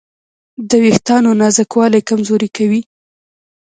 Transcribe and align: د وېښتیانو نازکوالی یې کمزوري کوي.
د 0.69 0.71
وېښتیانو 0.83 1.29
نازکوالی 1.41 1.97
یې 2.01 2.07
کمزوري 2.09 2.49
کوي. 2.57 2.81